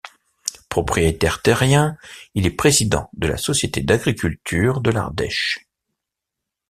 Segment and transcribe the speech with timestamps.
[0.67, 1.95] Propriétaire terrien,
[2.33, 5.67] il est président de la société d'agriculture de l'Ardèche.